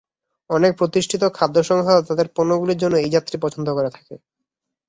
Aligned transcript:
অনেক 0.49 0.71
প্রতিষ্ঠিত 0.79 1.23
খাদ্য 1.33 1.57
সংস্থা 1.63 1.95
তাদের 2.09 2.27
পণ্যগুলির 2.35 2.81
জন্য 2.83 2.95
এই 2.99 3.11
জাতটি 3.13 3.37
পছন্দ 3.43 3.67
করে 3.73 3.89
থাকে। 3.89 4.15